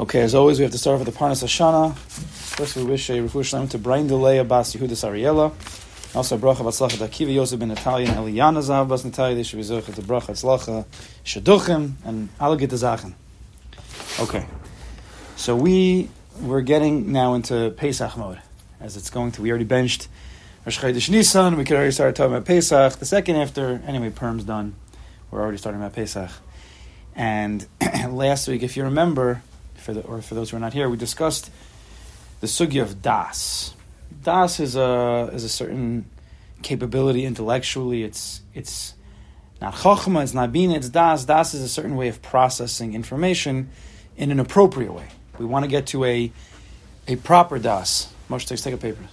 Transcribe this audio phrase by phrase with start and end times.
[0.00, 1.96] Okay, as always, we have to start off with the Parnas Hashanah.
[1.96, 5.50] First, we wish a Refu Shalom to Brian Delay Abbas Yehuda Sariella.
[6.14, 9.34] Also, a bracha v'atzlacha to Akiva Yosef ben Natalia and Eliana Zav Bas Natalia.
[9.34, 10.84] They should be zocher to bracha tzlacha
[11.24, 13.14] shaduchim and alle Zachen.
[14.20, 14.46] Okay,
[15.34, 16.08] so we
[16.42, 18.40] we're getting now into Pesach mode,
[18.80, 19.42] as it's going to.
[19.42, 20.06] We already benched
[20.64, 21.56] Rosh Chodesh Nisan.
[21.56, 23.00] We could already start talking about Pesach.
[23.00, 24.76] The second after, anyway, Perm's done.
[25.32, 26.30] We're already starting about Pesach.
[27.16, 27.66] And
[28.08, 29.42] last week, if you remember,
[29.78, 31.50] for the, or for those who are not here, we discussed
[32.40, 33.74] the sugya of das.
[34.22, 36.06] Das is a is a certain
[36.62, 38.02] capability intellectually.
[38.02, 38.94] It's it's
[39.60, 41.24] not chokhmah, it's not bina, it's das.
[41.24, 43.70] Das is a certain way of processing information
[44.16, 45.08] in an appropriate way.
[45.38, 46.32] We want to get to a
[47.06, 48.12] a proper das.
[48.28, 49.04] Moshe, take a paper.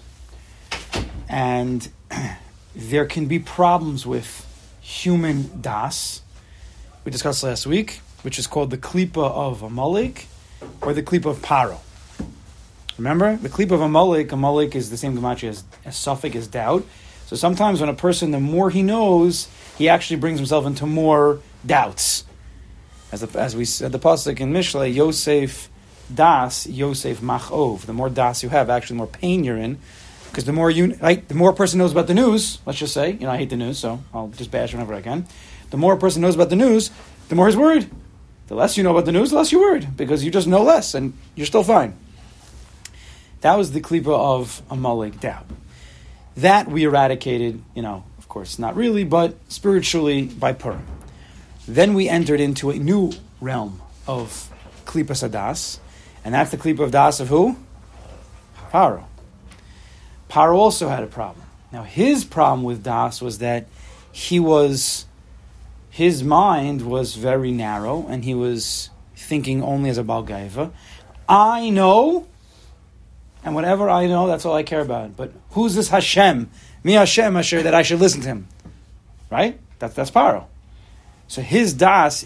[1.29, 1.87] And
[2.75, 4.45] there can be problems with
[4.81, 6.21] human das.
[7.03, 10.27] We discussed last week, which is called the klipa of Amalek
[10.81, 11.79] or the klipa of Paro.
[12.97, 16.85] Remember, the klipa of Amalek, Amalek is the same gematria as, as safek as doubt.
[17.25, 21.39] So sometimes when a person, the more he knows, he actually brings himself into more
[21.65, 22.23] doubts.
[23.11, 25.69] As, the, as we said, the pasuk in Mishle, Yosef
[26.13, 27.81] das, Yosef machov.
[27.81, 29.79] The more das you have, actually, the more pain you're in.
[30.29, 32.59] Because the more you, right, the more a person knows about the news.
[32.65, 35.01] Let's just say, you know, I hate the news, so I'll just bash whenever I
[35.01, 35.25] can.
[35.69, 36.91] The more a person knows about the news,
[37.29, 37.89] the more he's worried.
[38.47, 40.61] The less you know about the news, the less you're worried because you just know
[40.61, 41.97] less and you're still fine.
[43.41, 45.45] That was the klipa of Amalek doubt.
[46.37, 50.85] That we eradicated, you know, of course, not really, but spiritually by Purim.
[51.67, 54.51] Then we entered into a new realm of
[54.85, 55.79] klipa sadas,
[56.23, 57.57] and that's the klipa of das of who?
[58.71, 59.05] Paro.
[60.29, 61.45] Paro also had a problem.
[61.71, 63.67] Now his problem with das was that
[64.11, 65.05] he was
[65.95, 70.73] his mind was very narrow and he was thinking only as a Balgaiva.
[71.29, 72.27] I know,
[73.45, 75.15] and whatever I know, that's all I care about.
[75.15, 76.49] But who's this Hashem?
[76.83, 78.47] Me Hashem Asher that I should listen to him.
[79.31, 79.57] Right?
[79.79, 80.47] That's that's Paro.
[81.29, 82.25] So his das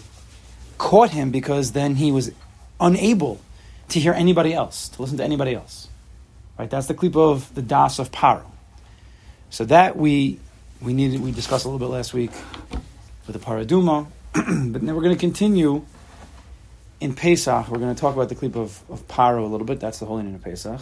[0.76, 2.32] caught him because then he was
[2.80, 3.40] unable
[3.90, 5.86] to hear anybody else, to listen to anybody else.
[6.58, 6.68] Right?
[6.68, 8.50] That's the clip of the das of Paro.
[9.48, 10.40] So that we
[10.80, 12.32] we needed we discussed a little bit last week
[13.30, 14.44] with the paraduma, but
[14.84, 15.84] then we're going to continue
[17.00, 17.68] in Pesach.
[17.68, 19.80] We're going to talk about the clip of, of Paro a little bit.
[19.80, 20.80] That's the whole ending of Pesach.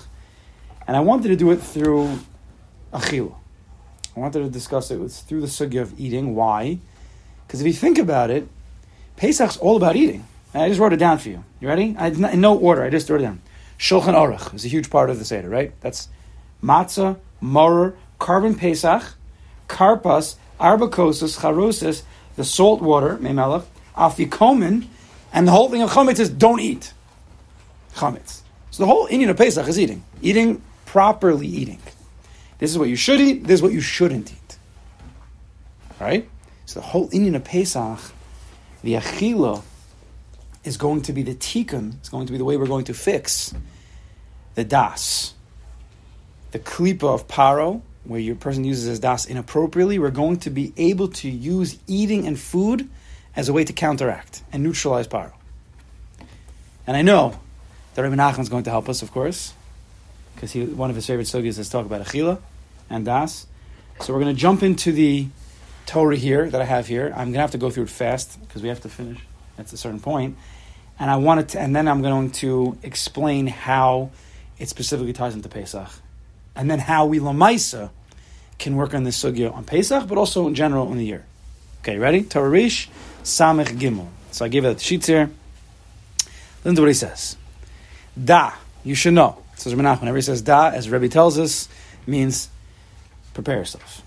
[0.86, 2.18] And I wanted to do it through
[2.92, 3.34] Achila.
[4.16, 6.34] I wanted to discuss it with, through the sugya of eating.
[6.34, 6.78] Why?
[7.46, 8.48] Because if you think about it,
[9.16, 10.26] Pesach's all about eating.
[10.54, 11.44] And I just wrote it down for you.
[11.60, 11.94] You ready?
[11.98, 12.82] I, in no order.
[12.82, 13.40] I just wrote it down.
[13.78, 15.72] Shulchan Aruch is a huge part of the Seder, right?
[15.80, 16.08] That's
[16.62, 19.02] matzah, maror, korban Pesach,
[19.68, 22.02] karpas, arbacosis, charosis,
[22.38, 23.64] the salt water, memelech,
[23.96, 24.86] afikomen,
[25.32, 26.92] and the whole thing of chametz is don't eat
[27.96, 28.42] chametz.
[28.70, 31.80] So the whole inyan of Pesach is eating, eating properly eating.
[32.58, 33.44] This is what you should eat.
[33.44, 34.58] This is what you shouldn't eat.
[36.00, 36.28] Right.
[36.64, 37.98] So the whole inyan of Pesach,
[38.82, 39.62] the achila,
[40.62, 41.96] is going to be the tikkun.
[41.96, 43.52] It's going to be the way we're going to fix
[44.54, 45.34] the das,
[46.52, 50.72] the klipa of paro, where your person uses his das inappropriately, we're going to be
[50.78, 52.88] able to use eating and food
[53.36, 55.32] as a way to counteract and neutralize paro.
[56.86, 57.38] And I know
[57.94, 59.52] that Rabbi Nachman is going to help us, of course,
[60.34, 62.40] because he one of his favorite sugyas is talk about achila
[62.88, 63.46] and das.
[64.00, 65.28] So we're going to jump into the
[65.84, 67.08] Torah here that I have here.
[67.08, 69.18] I'm going to have to go through it fast because we have to finish
[69.58, 70.38] at a certain point.
[70.98, 74.10] And I wanted to, and then I'm going to explain how
[74.58, 75.90] it specifically ties into Pesach,
[76.56, 77.90] and then how we lamaisa
[78.58, 81.24] can work on this sugya on Pesach, but also in general in the year.
[81.82, 82.22] Okay, ready?
[82.22, 82.88] Torah Rish,
[83.22, 84.08] Samech Gimel.
[84.32, 85.30] So I gave it the sheets here.
[86.58, 87.36] Listen to what he says.
[88.22, 88.52] Da,
[88.84, 89.42] you should know.
[89.56, 91.68] Says Menach, whenever he says da, as Rebbe tells us,
[92.06, 92.48] means
[93.34, 94.02] prepare yourself.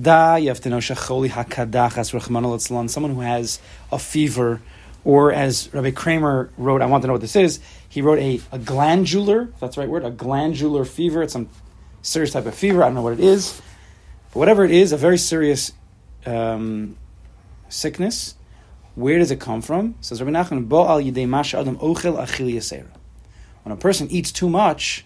[0.00, 3.60] Da, you have to know shacholi hakadachas rachman someone who has
[3.92, 4.60] a fever,
[5.04, 7.60] or as Rabbi Kramer wrote, I want to know what this is.
[7.88, 11.22] He wrote a, a glandular, that's the right word, a glandular fever.
[11.22, 11.48] It's some
[12.02, 12.82] serious type of fever.
[12.82, 13.60] I don't know what it is.
[14.32, 15.72] But whatever it is, a very serious
[16.24, 16.96] um,
[17.68, 18.36] sickness,
[18.94, 19.96] where does it come from?
[20.00, 22.86] Says Rabbi Nachman, Bo al yidei mash adam ochel achil
[23.64, 25.04] When a person eats too much,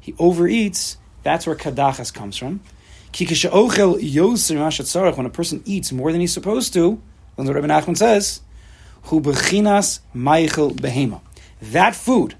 [0.00, 2.60] he overeats, that's where kadachas comes from.
[5.16, 7.02] When a person eats more than he's supposed to,
[7.36, 8.40] that's what Rabbi Nachman says,
[9.04, 11.20] hu bechinas meichel behema.
[11.60, 12.36] That food,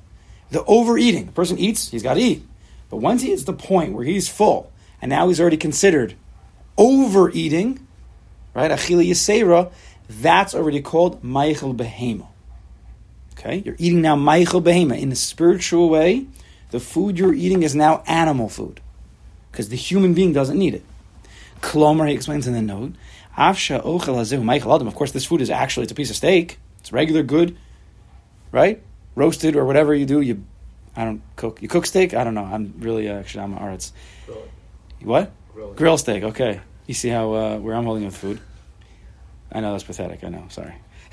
[0.50, 2.46] the overeating, the person eats, he's got to eat.
[2.88, 4.69] But once he hits the point where he's full,
[5.00, 6.14] and now he's already considered
[6.76, 7.86] overeating,
[8.54, 8.70] right?
[8.70, 9.72] Achila Yisera,
[10.08, 12.26] that's already called Meichel Behema.
[13.32, 14.98] Okay, you're eating now Meichel Behema.
[14.98, 16.26] In a spiritual way,
[16.70, 18.80] the food you're eating is now animal food
[19.50, 20.84] because the human being doesn't need it.
[21.60, 22.92] Klomer, he explains in the note,
[23.36, 24.88] Afsha ochel Meichel Adam.
[24.88, 26.58] Of course, this food is actually it's a piece of steak.
[26.80, 27.56] It's regular good,
[28.52, 28.82] right?
[29.14, 30.20] Roasted or whatever you do.
[30.20, 30.44] You,
[30.96, 31.60] I don't cook.
[31.62, 32.14] You cook steak?
[32.14, 32.44] I don't know.
[32.44, 33.92] I'm really uh, actually I'm arts.
[35.02, 35.32] What?
[35.52, 35.72] Grill.
[35.74, 36.22] Grill steak.
[36.22, 36.60] Okay.
[36.86, 38.40] You see how uh, where I'm holding with food.
[39.52, 40.22] I know that's pathetic.
[40.24, 40.44] I know.
[40.48, 40.74] Sorry.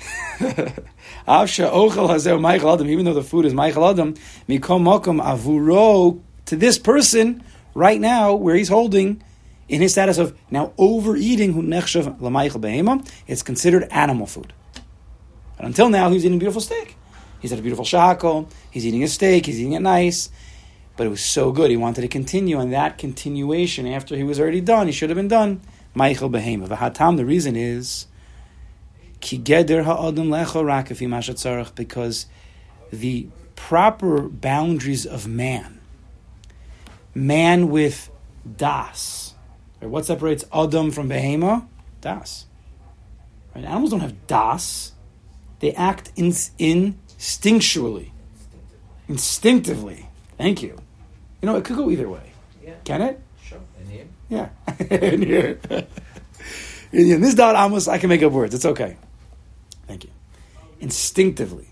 [1.26, 2.88] Avsha ochel hazel Meichel Adam.
[2.88, 4.14] Even though the food is Meichel Adam,
[4.48, 7.42] mikom mokum avuro to this person
[7.74, 9.22] right now, where he's holding
[9.68, 14.52] in his status of now overeating hu nechshav behema, it's considered animal food.
[15.58, 16.96] And until now, he was eating beautiful steak.
[17.40, 18.48] He's had a beautiful shackle.
[18.70, 19.46] He's eating a steak.
[19.46, 20.30] He's eating it nice.
[20.98, 21.70] But it was so good.
[21.70, 22.58] He wanted to continue.
[22.58, 25.60] And that continuation, after he was already done, he should have been done.
[25.94, 27.16] Meichel Behema.
[27.16, 28.08] The reason is,
[29.20, 32.26] ki ha'adam lecho rakafi because
[32.92, 35.80] the proper boundaries of man,
[37.14, 38.10] man with
[38.56, 39.34] das,
[39.80, 39.88] right?
[39.88, 41.66] what separates Adam from Behema?
[42.00, 42.46] Das.
[43.54, 43.64] Right?
[43.64, 44.92] Animals don't have das.
[45.60, 48.10] They act in, instinctually,
[49.08, 50.08] instinctively.
[50.36, 50.78] Thank you.
[51.40, 52.32] You know, it could go either way.
[52.62, 52.74] Yeah.
[52.84, 53.20] Can it?
[53.42, 53.60] Sure.
[53.80, 54.06] In here?
[54.28, 54.48] Yeah.
[54.90, 55.58] in here.
[56.92, 58.54] in this dot almost I can make up words.
[58.54, 58.96] It's okay.
[59.86, 60.10] Thank you.
[60.80, 61.68] Instinctively.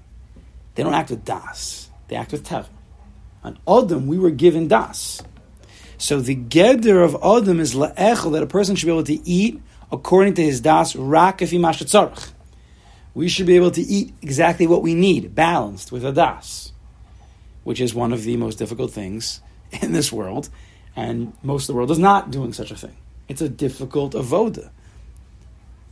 [0.74, 1.88] They don't act with das.
[2.08, 2.66] They act with tev.
[3.42, 5.22] On Adam, we were given das.
[5.98, 9.60] So the geder of Adam is la'echel, that a person should be able to eat
[9.90, 11.52] according to his das, rak if
[13.14, 16.72] we should be able to eat exactly what we need, balanced with a das,
[17.64, 19.40] which is one of the most difficult things
[19.72, 20.48] in this world,
[20.94, 22.96] and most of the world is not doing such a thing.
[23.28, 24.70] It's a difficult avoda.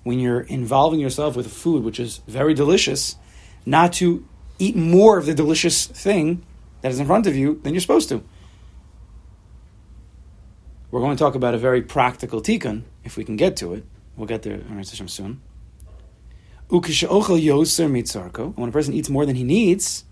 [0.02, 3.16] When you're involving yourself with food which is very delicious,
[3.66, 4.26] not to
[4.58, 6.44] eat more of the delicious thing
[6.82, 8.22] that is in front of you than you're supposed to.
[10.90, 13.84] We're going to talk about a very practical tikkun, if we can get to it.
[14.16, 14.60] We'll get there
[15.08, 15.40] soon.
[16.68, 20.04] When a person eats more than he needs,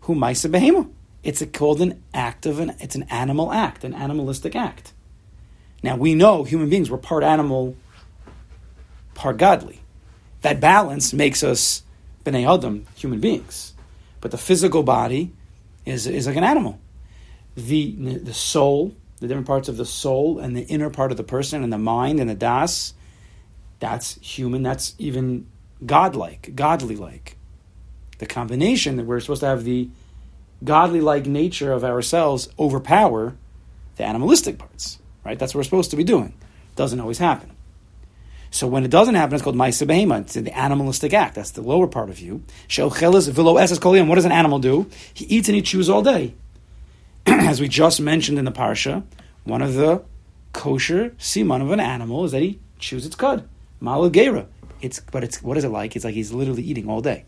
[0.00, 0.90] who maisa behema.
[1.24, 2.76] It's a, called an act of an.
[2.78, 4.92] It's an animal act, an animalistic act.
[5.82, 7.76] Now we know human beings were part animal,
[9.14, 9.80] part godly.
[10.42, 11.82] That balance makes us
[12.24, 13.72] bnei adam, human beings.
[14.20, 15.32] But the physical body
[15.86, 16.78] is is like an animal.
[17.56, 21.24] The the soul, the different parts of the soul, and the inner part of the
[21.24, 22.92] person, and the mind, and the das.
[23.80, 24.62] That's human.
[24.62, 25.46] That's even
[25.84, 27.36] godlike, godly like.
[28.18, 29.88] The combination that we're supposed to have the
[30.64, 33.36] godly like nature of ourselves overpower
[33.96, 35.38] the animalistic parts, right?
[35.38, 36.34] That's what we're supposed to be doing.
[36.76, 37.50] Doesn't always happen.
[38.50, 40.20] So when it doesn't happen, it's called Maisa Behema.
[40.20, 41.34] It's the animalistic act.
[41.34, 42.42] That's the lower part of you.
[42.78, 44.88] What does an animal do?
[45.12, 46.34] He eats and he chews all day.
[47.26, 49.02] As we just mentioned in the Parsha,
[49.42, 50.04] one of the
[50.52, 53.48] kosher siman of an animal is that he chews its cud.
[53.82, 54.46] Malagera.
[54.80, 55.96] It's but it's what is it like?
[55.96, 57.24] It's like he's literally eating all day.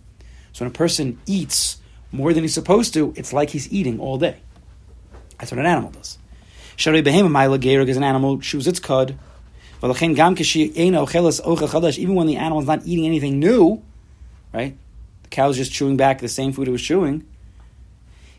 [0.53, 1.79] So when a person eats
[2.13, 4.41] more than he's supposed to, it's like he's eating all day.
[5.39, 6.19] That's what an animal does.
[6.77, 9.19] Shari behema ma'ila is an animal chews its cud.
[9.83, 9.99] Even
[12.15, 13.83] when the animal is not eating anything new,
[14.53, 14.77] right?
[15.25, 17.27] The cow is just chewing back the same food it was chewing.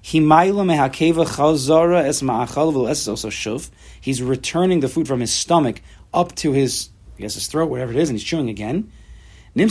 [0.02, 0.24] He's
[4.22, 5.82] returning the food from his stomach
[6.14, 8.92] up to his, I guess, his throat, whatever it is, and he's chewing again.
[9.56, 9.70] So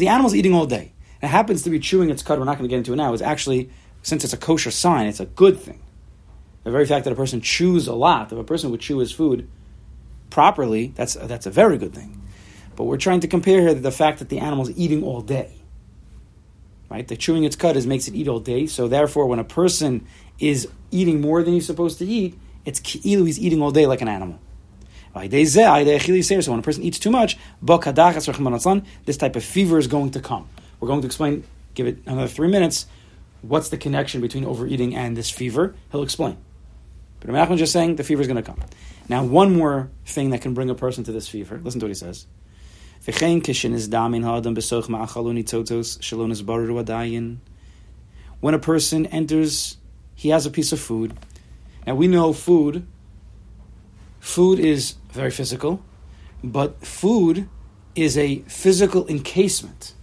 [0.00, 0.92] the animal's eating all day.
[1.22, 2.38] It happens to be chewing its cud.
[2.38, 3.12] We're not going to get into it now.
[3.12, 3.70] It's actually,
[4.02, 5.80] since it's a kosher sign, it's a good thing.
[6.64, 9.10] The very fact that a person chews a lot, if a person would chew his
[9.10, 9.48] food
[10.30, 12.20] properly, that's that's a very good thing.
[12.76, 15.54] But we're trying to compare here the fact that the animal's eating all day.
[16.90, 17.08] Right?
[17.08, 18.66] The chewing its cud is makes it eat all day.
[18.66, 20.06] So therefore, when a person
[20.38, 24.00] is eating more than he's supposed to eat, it's ki'ilu he's eating all day like
[24.00, 24.38] an animal.
[25.14, 30.48] So when a person eats too much, this type of fever is going to come.
[30.80, 31.44] We're going to explain,
[31.74, 32.86] give it another three minutes,
[33.42, 35.74] what's the connection between overeating and this fever.
[35.90, 36.36] He'll explain.
[37.20, 38.60] But I'm just saying the fever is going to come.
[39.08, 41.60] Now, one more thing that can bring a person to this fever.
[41.62, 42.26] Listen to what he says.
[48.40, 49.76] When a person enters,
[50.14, 51.18] he has a piece of food.
[51.86, 52.86] Now we know food
[54.20, 55.82] Food is very physical,
[56.42, 57.48] but food
[57.94, 59.94] is a physical encasement.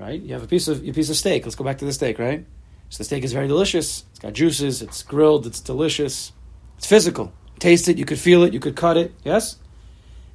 [0.00, 0.20] Right?
[0.20, 1.44] You have a piece of a piece of steak.
[1.44, 2.46] Let's go back to the steak, right?
[2.88, 4.04] So the steak is very delicious.
[4.10, 4.80] It's got juices.
[4.80, 5.46] It's grilled.
[5.46, 6.32] It's delicious.
[6.78, 7.34] It's physical.
[7.58, 7.98] Taste it.
[7.98, 8.54] You could feel it.
[8.54, 9.12] You could cut it.
[9.24, 9.58] Yes.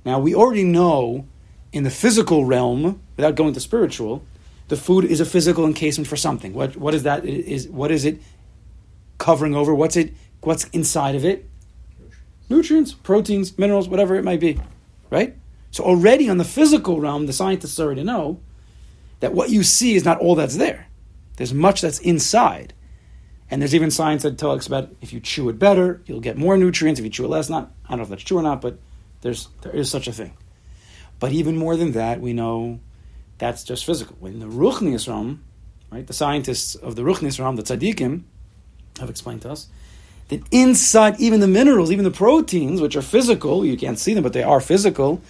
[0.05, 1.25] Now we already know
[1.73, 4.23] in the physical realm, without going to spiritual,
[4.67, 6.53] the food is a physical encasement for something.
[6.53, 7.25] What what is that?
[7.25, 8.21] Is what is it
[9.17, 9.73] covering over?
[9.73, 10.13] What's it?
[10.41, 11.49] What's inside of it?
[12.49, 14.59] Nutrients, proteins, minerals, whatever it might be,
[15.09, 15.35] right?
[15.71, 18.39] So already on the physical realm, the scientists already know
[19.19, 20.87] that what you see is not all that's there.
[21.37, 22.73] There's much that's inside.
[23.49, 26.57] And there's even science that talks about if you chew it better, you'll get more
[26.57, 26.99] nutrients.
[26.99, 28.79] If you chew it less, not I don't know if that's true or not, but
[29.21, 30.35] there's there is such a thing.
[31.19, 32.79] But even more than that, we know
[33.37, 34.15] that's just physical.
[34.19, 35.43] When the Ruchnius realm,
[35.91, 38.23] right, the scientists of the Ruchnius realm, the tzaddikim,
[38.99, 39.67] have explained to us
[40.29, 44.23] that inside even the minerals, even the proteins, which are physical, you can't see them,
[44.23, 45.21] but they are physical,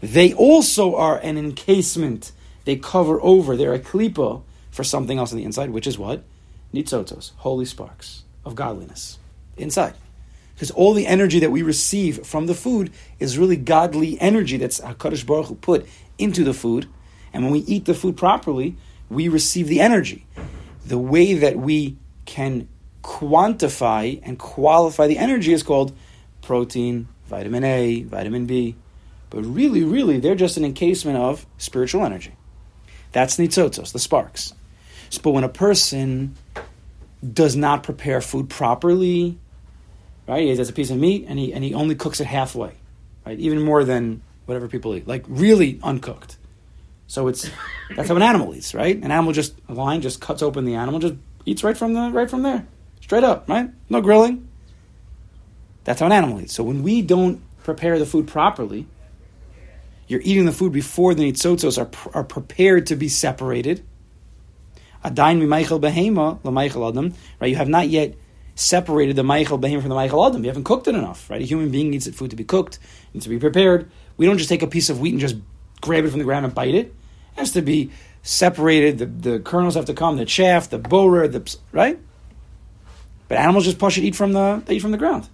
[0.00, 2.32] they also are an encasement.
[2.70, 6.22] They cover over, they're a klipa for something else on the inside, which is what?
[6.72, 9.18] Nitzotos, holy sparks of godliness
[9.56, 9.94] inside.
[10.54, 14.78] Because all the energy that we receive from the food is really godly energy that's
[14.78, 16.86] HaKadosh Baruch Hu put into the food.
[17.32, 18.76] And when we eat the food properly,
[19.08, 20.24] we receive the energy.
[20.86, 22.68] The way that we can
[23.02, 25.92] quantify and qualify the energy is called
[26.40, 28.76] protein, vitamin A, vitamin B.
[29.28, 32.34] But really, really, they're just an encasement of spiritual energy.
[33.12, 34.54] That's nitzotos, the sparks.
[35.22, 36.36] But when a person
[37.32, 39.38] does not prepare food properly,
[40.26, 40.42] right?
[40.42, 42.72] He has a piece of meat and he and he only cooks it halfway,
[43.26, 43.38] right?
[43.38, 46.36] Even more than whatever people eat, like really uncooked.
[47.08, 47.50] So it's
[47.96, 48.96] that's how an animal eats, right?
[48.96, 51.14] An animal just a lion just cuts open the animal, just
[51.44, 52.66] eats right from the right from there,
[53.00, 53.70] straight up, right?
[53.88, 54.48] No grilling.
[55.84, 56.54] That's how an animal eats.
[56.54, 58.86] So when we don't prepare the food properly,
[60.10, 61.88] you're eating the food before the nitzotzos are,
[62.18, 63.84] are prepared to be separated.
[65.04, 67.14] Adain mimaychel behema l'maychel adam.
[67.40, 68.16] Right, you have not yet
[68.56, 70.42] separated the maychel behema from the maychel adam.
[70.42, 71.30] You haven't cooked it enough.
[71.30, 72.80] Right, a human being needs food to be cooked,
[73.14, 73.88] needs to be prepared.
[74.16, 75.36] We don't just take a piece of wheat and just
[75.80, 76.86] grab it from the ground and bite it.
[76.86, 76.94] It
[77.36, 78.98] has to be separated.
[78.98, 80.16] The, the kernels have to come.
[80.16, 82.00] The chaff, the borer, the right.
[83.28, 85.28] But animals just push it, eat from the they eat from the ground.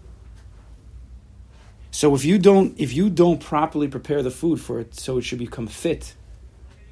[1.96, 5.22] So if you don't if you don't properly prepare the food for it so it
[5.22, 6.14] should become fit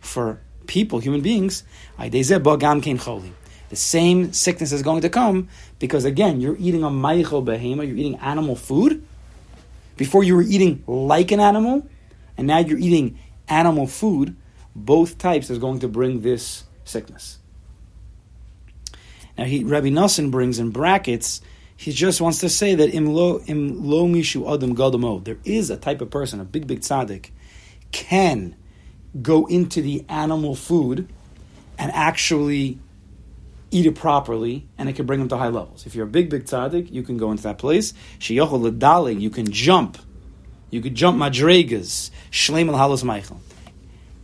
[0.00, 1.62] for people, human beings,
[1.98, 7.98] the same sickness is going to come because again, you're eating a maichel behema, you're
[7.98, 9.04] eating animal food.
[9.98, 11.86] Before you were eating like an animal,
[12.38, 14.34] and now you're eating animal food.
[14.74, 17.40] Both types is going to bring this sickness.
[19.36, 21.42] Now, he, Rabbi Nosson brings in brackets
[21.76, 25.70] he just wants to say that im lo, im lo mishu adam gadamo, there is
[25.70, 27.30] a type of person, a big, big tzaddik,
[27.92, 28.56] can
[29.20, 31.08] go into the animal food
[31.78, 32.78] and actually
[33.70, 35.84] eat it properly, and it can bring him to high levels.
[35.84, 37.92] If you're a big, big tzaddik, you can go into that place.
[38.20, 39.98] Shiyochel ledali, you can jump.
[40.70, 42.10] You could jump madregas.
[42.30, 43.38] Shleim al halos meichel.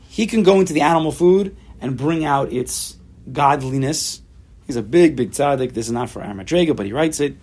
[0.09, 2.97] He can go into the animal food and bring out its
[3.33, 4.23] godliness
[4.70, 5.72] He's a big, big tzaddik.
[5.72, 7.34] This is not for Armadrega, but he writes it.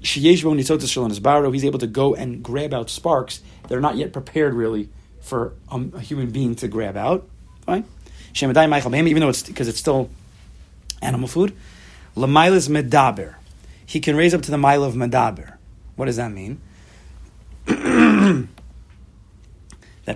[0.00, 4.88] He's able to go and grab out sparks that are not yet prepared really
[5.20, 7.28] for um, a human being to grab out.
[7.64, 7.84] Fine.
[8.34, 10.10] Even though it's because it's still
[11.00, 11.56] animal food.
[12.16, 13.36] Lamailas medaber.
[13.86, 15.58] He can raise up to the mile of medaber.
[15.94, 16.60] What does that mean?
[17.66, 18.48] that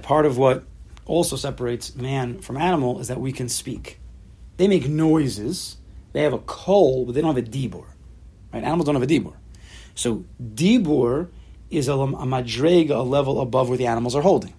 [0.02, 0.64] part of what
[1.06, 4.00] also separates man from animal is that we can speak.
[4.56, 5.76] They make noises,
[6.14, 7.84] they have a kol, but they don't have a dibur.
[8.52, 8.62] Right?
[8.62, 9.34] Animals don't have a dibur.
[9.94, 11.28] So dibur
[11.70, 14.54] is a, a madrega, a level above where the animals are holding.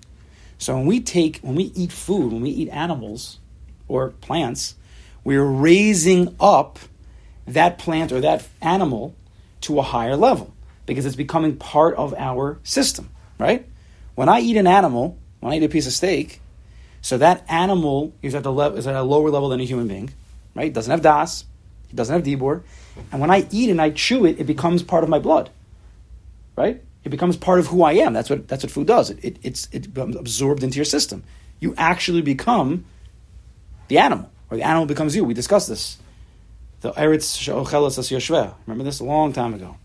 [0.57, 3.39] So when we take, when we eat food, when we eat animals
[3.87, 4.75] or plants,
[5.23, 6.77] we're raising up
[7.47, 9.15] that plant or that animal
[9.61, 10.53] to a higher level
[10.85, 13.09] because it's becoming part of our system,
[13.39, 13.65] right?
[14.15, 16.41] When I eat an animal, when I eat a piece of steak,
[17.01, 19.87] so that animal is at the level is at a lower level than a human
[19.87, 20.11] being
[20.55, 20.73] right?
[20.73, 21.45] Doesn't have das,
[21.89, 22.63] it doesn't have dibur,
[23.11, 25.49] and when I eat and I chew it, it becomes part of my blood,
[26.55, 26.81] right?
[27.03, 28.13] It becomes part of who I am.
[28.13, 29.11] That's what that's what food does.
[29.11, 31.23] It, it it's it becomes absorbed into your system.
[31.59, 32.85] You actually become
[33.87, 35.23] the animal, or the animal becomes you.
[35.23, 35.97] We discussed this.
[36.81, 38.53] The Eretz She'ochelas Yoshveh.
[38.65, 39.77] Remember this a long time ago.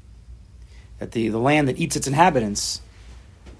[0.99, 2.83] That the, the land that eats its inhabitants,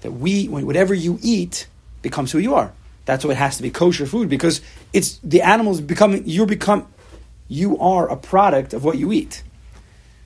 [0.01, 1.67] that we, whatever you eat,
[2.01, 2.73] becomes who you are.
[3.05, 4.61] That's why it has to be kosher food because
[4.93, 6.23] it's the animals becoming.
[6.25, 6.87] You're become
[7.51, 9.43] you are a product of what you eat.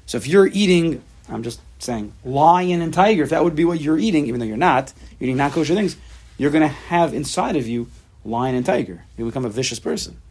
[0.05, 3.81] So if you're eating, I'm just saying, lion and tiger, if that would be what
[3.81, 5.97] you're eating, even though you're not, you're eating not kosher things,
[6.37, 7.89] you're going to have inside of you
[8.23, 9.03] lion and tiger.
[9.17, 10.21] You become a vicious person.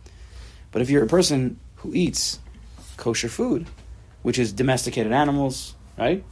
[0.70, 2.38] But if you're a person who eats
[2.96, 3.66] kosher food,
[4.22, 6.22] which is domesticated animals, right?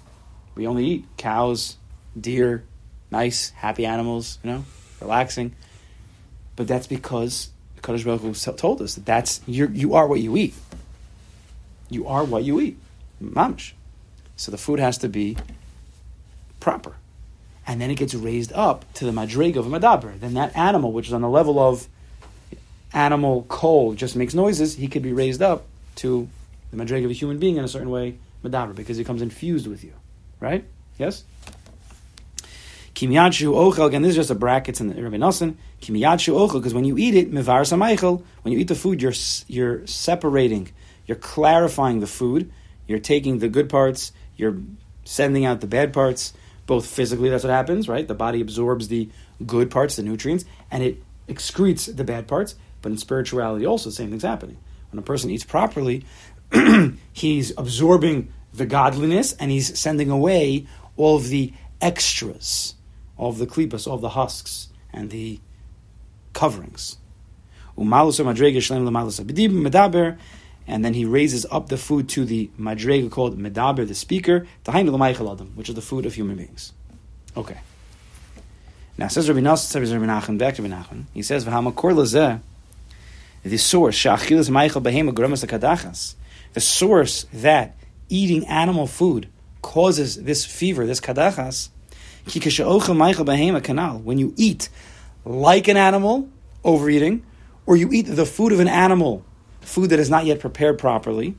[0.55, 1.77] We only eat cows,
[2.19, 2.63] deer,
[3.11, 4.65] nice, happy animals, you know,
[5.01, 5.57] relaxing.
[6.55, 7.51] But that's because
[7.83, 10.55] Kadosh Baruch told us that that's you you are what you eat.
[11.91, 12.79] You are what you eat,
[13.23, 13.73] mamish.
[14.37, 15.37] So the food has to be
[16.61, 16.97] proper,
[17.67, 20.19] and then it gets raised up to the madrig of a madaber.
[20.19, 21.89] Then that animal, which is on the level of
[22.95, 24.77] animal coal, just makes noises.
[24.77, 26.29] He could be raised up to
[26.71, 29.67] the madrig of a human being in a certain way, madaber, because he comes infused
[29.67, 29.93] with you,
[30.41, 30.65] right?
[30.99, 31.25] Yes.
[33.03, 33.89] Kimiyadshu ochel.
[33.89, 35.57] Again, this is just a brackets in the Rabbi Nosson.
[35.81, 38.23] Kimiyadshu ochel, because when you eat it, mevar sameichel.
[38.43, 39.13] When you eat the food, you're
[39.49, 40.71] you're separating,
[41.07, 42.53] you're clarifying the food.
[42.87, 44.13] You're taking the good parts.
[44.37, 44.59] You're
[45.05, 46.33] sending out the bad parts.
[46.67, 48.07] Both physically, that's what happens, right?
[48.07, 49.09] The body absorbs the
[49.45, 52.55] good parts, the nutrients, and it excretes the bad parts.
[52.83, 54.59] But in spirituality, also the same thing's happening.
[54.93, 56.05] When a person eats properly,
[57.13, 62.77] he's absorbing the godliness and he's sending away all of the extras
[63.19, 65.41] of the klipas, of the husks, and the
[66.33, 66.97] coverings.
[70.65, 74.47] And then he raises up the food to the madrega called medaber, the speaker,
[75.55, 76.73] which is the food of human beings.
[77.37, 77.59] Okay.
[78.99, 81.05] Now says Rabbi Nosson, says Rabbi Nachman, back to Rabbi Nachman.
[81.15, 82.41] He says, "V'hamakor lazeh,
[83.43, 86.15] the source shachilas meichel behema gramas kadachas,
[86.53, 87.75] the source that
[88.11, 89.29] eating animal food
[89.63, 91.71] causes this fever, this kadachas,
[93.99, 94.69] when you eat
[95.25, 96.29] like an animal,
[96.65, 97.25] overeating,
[97.67, 99.25] or you eat the food of an animal,
[99.61, 101.35] food that is not yet prepared properly,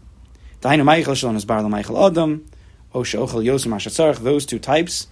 [4.20, 5.08] those two types,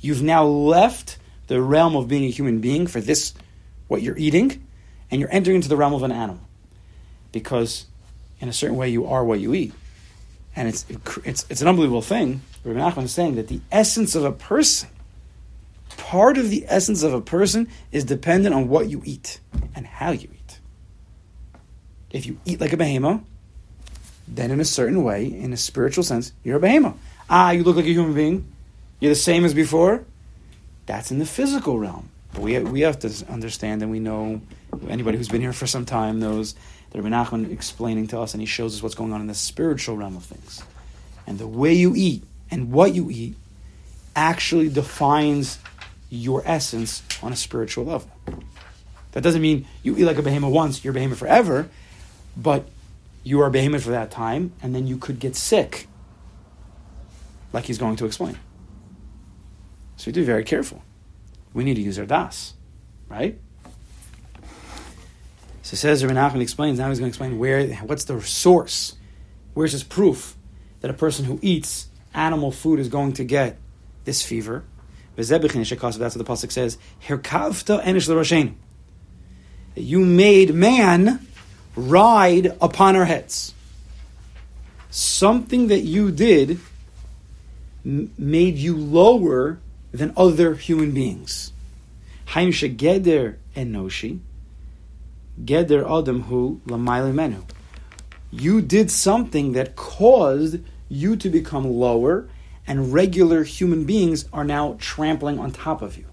[0.00, 3.34] You've now left the realm of being a human being for this,
[3.88, 4.66] what you're eating,
[5.10, 6.40] and you're entering into the realm of an animal.
[7.32, 7.86] Because
[8.40, 9.72] in a certain way, you are what you eat
[10.56, 10.86] and it's
[11.24, 12.42] it's it's an unbelievable thing.
[12.64, 14.88] Rabbi Nachman is saying that the essence of a person,
[15.96, 19.40] part of the essence of a person, is dependent on what you eat
[19.74, 20.58] and how you eat.
[22.10, 23.20] If you eat like a behemoth,
[24.28, 26.96] then in a certain way, in a spiritual sense, you're a behemoth.
[27.28, 28.52] Ah, you look like a human being.
[29.00, 30.04] You're the same as before.
[30.86, 32.10] That's in the physical realm.
[32.32, 34.40] But we we have to understand, and we know
[34.88, 36.54] anybody who's been here for some time knows
[36.94, 39.96] Rabbi Nachman explaining to us, and he shows us what's going on in the spiritual
[39.96, 40.62] realm of things.
[41.26, 43.34] And the way you eat and what you eat
[44.14, 45.58] actually defines
[46.08, 48.10] your essence on a spiritual level.
[49.12, 51.68] That doesn't mean you eat like a behemoth once, you're a behemoth forever,
[52.36, 52.68] but
[53.24, 55.88] you are a behemoth for that time, and then you could get sick,
[57.52, 58.38] like he's going to explain.
[59.96, 60.82] So we do be very careful.
[61.52, 62.54] We need to use our das,
[63.08, 63.40] right?
[65.64, 68.96] So says Rabbi Nachman explains, now he's going to explain where, what's the source?
[69.54, 70.36] Where's his proof
[70.82, 73.56] that a person who eats animal food is going to get
[74.04, 74.64] this fever?
[75.16, 75.48] That's what the
[76.24, 78.52] Pasuk says, Herkavta enish
[79.74, 81.26] You made man
[81.74, 83.54] ride upon our heads.
[84.90, 86.60] Something that you did
[87.82, 89.60] made you lower
[89.92, 91.54] than other human beings.
[92.26, 94.20] Haim shegeder enoshi
[95.42, 97.44] Geder Adam who Menu.
[98.30, 102.28] You did something that caused you to become lower,
[102.66, 106.06] and regular human beings are now trampling on top of you.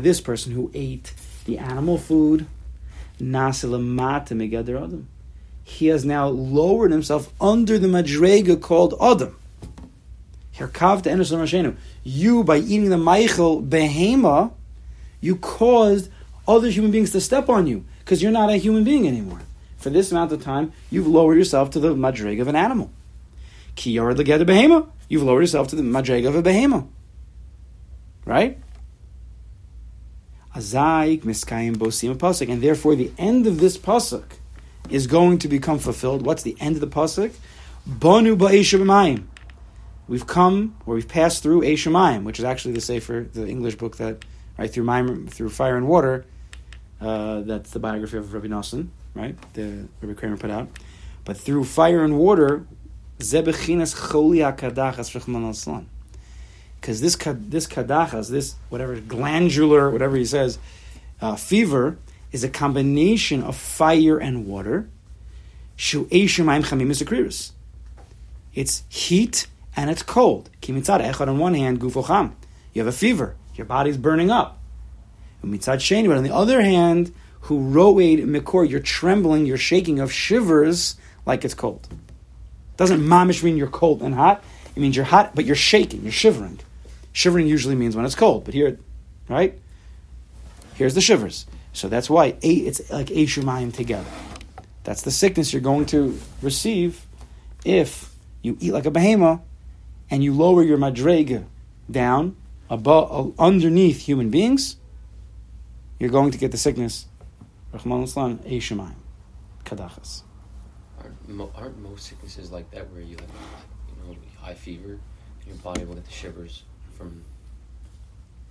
[0.00, 1.12] This person who ate
[1.44, 2.46] the animal food,
[5.64, 9.34] he has now lowered himself under the madrega called Adam.
[12.04, 14.52] You, by eating the meichel behema,
[15.20, 16.10] you caused
[16.48, 19.40] other human beings to step on you because you're not a human being anymore.
[19.76, 22.90] For this amount of time, you've lowered yourself to the madrig of an animal.
[23.76, 26.88] Kiyar together behema, you've lowered yourself to the madrig of a behema.
[28.24, 28.58] Right?
[30.56, 34.24] Azaik miskayim bosim pasuk, and therefore the end of this pasuk
[34.90, 36.24] is going to become fulfilled.
[36.26, 37.32] What's the end of the pasuk?
[37.88, 39.26] Bonu ba'eshamayim.
[40.08, 43.98] We've come, or we've passed through Eshamayim, which is actually the safer, the English book
[43.98, 44.24] that,
[44.56, 46.24] right, through, mime, through fire and water,
[47.00, 49.36] uh, that's the biography of Rabbi Nosson, right?
[49.54, 50.68] The Rabbi Kramer put out.
[51.24, 52.66] But through fire and water,
[53.18, 55.84] zebechinas cholia kadachas
[56.80, 60.58] Because this this kadachas, this whatever glandular, whatever he says,
[61.20, 61.98] uh, fever
[62.32, 64.88] is a combination of fire and water.
[68.54, 70.50] It's heat and it's cold.
[70.60, 71.82] Kimitzad echad on one hand.
[71.82, 73.36] You have a fever.
[73.54, 74.57] Your body's burning up.
[75.44, 80.96] Sheni, but on the other hand, who roed mikor, you're trembling, you're shaking of shivers
[81.24, 81.86] like it's cold.
[82.76, 84.44] Doesn't mamish mean you're cold and hot.
[84.74, 86.60] It means you're hot, but you're shaking, you're shivering.
[87.12, 88.78] Shivering usually means when it's cold, but here,
[89.28, 89.58] right?
[90.74, 91.46] Here's the shivers.
[91.72, 94.08] So that's why it's like eight shumayim together.
[94.84, 97.04] That's the sickness you're going to receive
[97.64, 99.40] if you eat like a behemoth
[100.10, 101.44] and you lower your madrega
[101.90, 102.36] down
[102.70, 104.76] above, uh, underneath human beings.
[105.98, 107.06] You're going to get the sickness.
[107.72, 108.94] Rahman Islam, eight shumayim,
[109.64, 110.22] kadachas.
[111.00, 113.30] Aren't, aren't most sicknesses like that where you have,
[113.88, 116.62] you know, high fever, and your body will get the shivers
[116.96, 117.24] from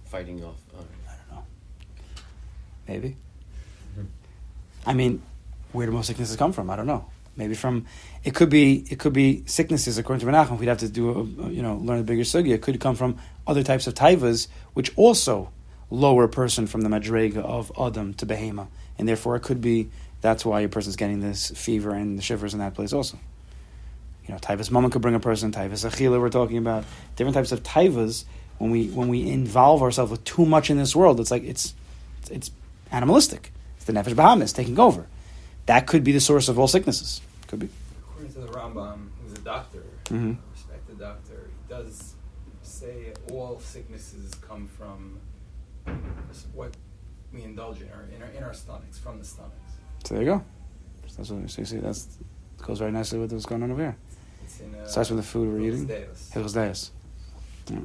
[0.06, 0.58] fighting off?
[0.78, 1.46] Uh, I don't know.
[2.88, 3.16] Maybe.
[4.86, 5.22] I mean,
[5.72, 6.70] where do most sicknesses come from?
[6.70, 7.06] I don't know.
[7.36, 7.86] Maybe from
[8.24, 10.58] it could be it could be sicknesses according to Menachem.
[10.58, 12.54] We'd have to do a, you know learn a bigger sugi.
[12.54, 15.52] It could come from other types of taivas, which also
[15.90, 19.90] lower person from the madrega of adam to behema, and therefore it could be
[20.22, 23.18] that's why a person's getting this fever and the shivers in that place also.
[24.26, 25.52] You know, taivas mama could bring a person.
[25.52, 26.84] Taivas achila we're talking about
[27.16, 28.26] different types of taivas.
[28.58, 31.74] When we when we involve ourselves with too much in this world, it's like it's
[32.30, 32.52] it's
[32.92, 33.52] animalistic.
[33.78, 35.06] It's the nefesh bahamis taking over.
[35.68, 37.22] That could be the source of all sicknesses.
[37.48, 37.70] Could be.
[38.10, 40.38] According to the Rambam, who's a doctor, Mhm.
[40.38, 42.16] a respected doctor, he does
[42.64, 45.20] say all sicknesses come from
[46.54, 46.74] what
[47.34, 49.54] we indulge in, our, in, our, in our stomachs, from the stomachs.
[50.06, 50.44] So there you go.
[51.18, 51.78] That's what so you see.
[51.78, 52.18] That's
[52.62, 53.98] goes very nicely with what's going on over here.
[54.44, 55.86] It's in, uh, Starts with the food we're eating.
[55.86, 56.32] Deus.
[56.34, 56.92] Hilchos Deis.
[57.70, 57.80] Yeah.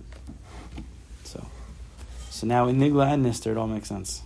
[1.25, 1.47] So,
[2.31, 4.23] so now in Nigla and Nister, it all makes sense.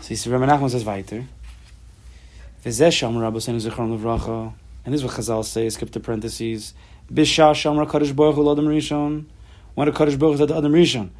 [0.00, 1.24] So you see, Rabbi Nachman says weiter.
[2.64, 4.52] V'zeh shamar Rabbi Senu Zichron Levracha.
[4.84, 6.74] And this is what Chazal says, skip the parentheses.
[7.12, 9.26] Bisha shamar Kadosh Baruch Hu L'Adam Rishon.
[9.74, 11.10] When a Kadosh Baruch to Adam Rishon.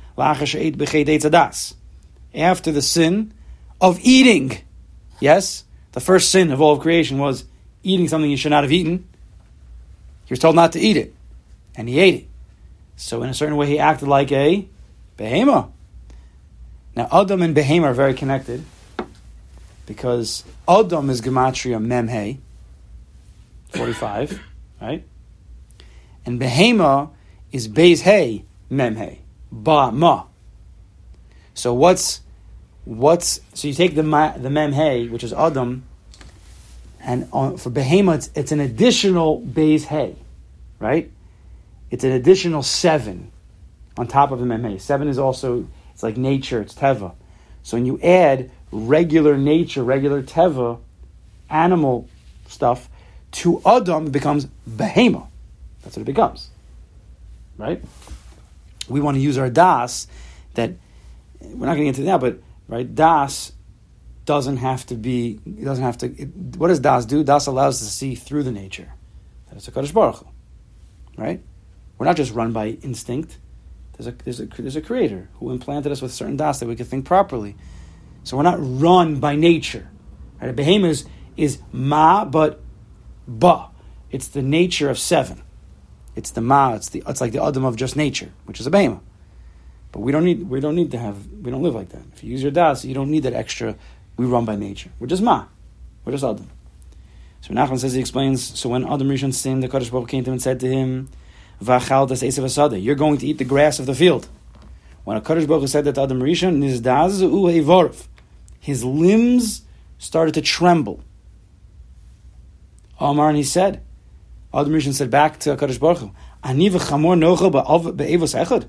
[2.33, 3.33] After the sin
[3.81, 4.59] of eating.
[5.21, 5.65] Yes?
[5.93, 7.45] The first sin of all of creation was
[7.83, 9.09] eating something you should not have eaten.
[10.27, 11.15] He was told not to eat it,
[11.75, 12.29] and he ate it.
[12.97, 14.69] So, in a certain way, he acted like a
[15.19, 15.73] behema.
[16.95, 18.65] Now, Adam and behema are very connected
[19.87, 22.39] because Adam is gematria memhe,
[23.71, 24.41] forty-five,
[24.81, 25.05] right?
[26.25, 27.11] And behema
[27.53, 29.19] is beis hey memhe,
[29.51, 30.25] ba ma.
[31.55, 32.21] So what's
[32.85, 35.85] what's so you take the ma, the memhe, which is Adam,
[37.01, 40.17] and on, for behema, it's, it's an additional base hay,
[40.79, 41.11] right?
[41.91, 43.33] It's an additional seven
[43.97, 44.81] on top of the Mem memhe.
[44.81, 47.15] Seven is also it's like nature, it's teva.
[47.63, 50.79] So when you add regular nature, regular teva,
[51.51, 52.09] animal
[52.49, 52.89] stuff
[53.33, 55.27] to Adam, it becomes behema.
[55.83, 56.49] That's what it becomes,
[57.61, 57.83] right?
[58.89, 60.07] We want to use our das
[60.55, 60.73] that
[61.41, 63.53] we're not going to get into that, but right das
[64.31, 65.41] doesn't have to be.
[65.45, 66.07] It doesn't have to.
[66.07, 67.25] It, what does Das do?
[67.25, 68.93] Das allows us to see through the nature.
[69.51, 70.27] That's a Kadosh Baruch Hu,
[71.17, 71.43] right?
[71.99, 73.39] We're not just run by instinct.
[73.95, 76.77] There's a there's a there's a creator who implanted us with certain das that we
[76.77, 77.57] can think properly.
[78.23, 79.89] So we're not run by nature.
[80.41, 80.51] Right?
[80.51, 82.61] A behemoth is, is ma, but
[83.27, 83.71] ba.
[84.13, 85.43] It's the nature of seven.
[86.21, 86.75] It's the ma.
[86.75, 89.01] It's the it's like the adam of just nature, which is a behemoth.
[89.91, 92.03] But we don't need we don't need to have we don't live like that.
[92.13, 93.75] If you use your das, you don't need that extra.
[94.19, 94.91] We run by nature.
[94.99, 95.47] We're just ma.
[96.05, 96.51] We're just adam.
[97.41, 98.59] So Nachman says he explains.
[98.61, 101.09] So when Adam Rishon sinned, the Kadosh Baruch came to him and said to him,
[101.63, 104.29] "V'achal das esav asada." You're going to eat the grass of the field.
[105.05, 107.91] When a Kadosh Baruch said that to Adam Rishon, nizdaz u
[108.61, 109.63] his limbs
[109.99, 111.01] started to tremble.
[113.01, 113.83] Omar and he said,
[114.53, 116.11] Adam Rishon said back to Kadosh Baruch Hu,
[116.43, 118.67] "Ani v'chamor nochel be'evos echad."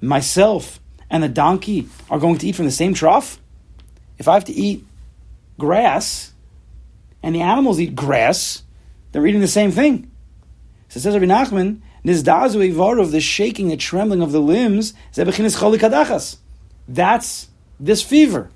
[0.00, 3.38] Myself and the donkey are going to eat from the same trough.
[4.18, 4.84] If I have to eat
[5.58, 6.32] grass,
[7.22, 8.62] and the animals eat grass,
[9.12, 10.10] they're eating the same thing.
[10.88, 14.92] So says Rabbi Nachman, Nizdazu Ivar of the shaking, the trembling of the limbs.
[16.86, 17.48] That's
[17.80, 18.50] this fever.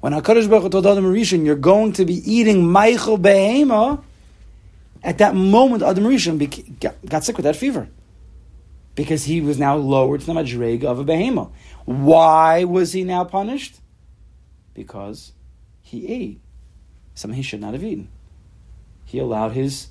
[0.00, 4.02] When HaKadosh Baruch Hu told Adam Rishon, you're going to be eating Meichel Behema,
[5.08, 6.38] at that moment Adam Rishon
[7.08, 7.88] got, sick with that fever.
[8.94, 11.50] Because he was now lowered to the Madreg of a Behema.
[11.86, 13.80] Why was he now punished?
[14.74, 15.32] Because
[15.80, 16.40] he ate
[17.14, 18.10] something he should not have eaten.
[19.06, 19.88] He allowed his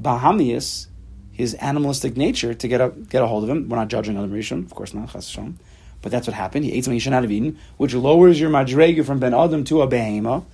[0.00, 0.86] Bahamias,
[1.32, 3.68] his animalistic nature, to get a, get a hold of him.
[3.68, 5.36] We're not judging Adam Rishon, of course not, Chas
[6.02, 6.66] But that's what happened.
[6.66, 9.64] He ate something he should not have eaten, which lowers your madrega from ben adam
[9.64, 10.44] to a behema.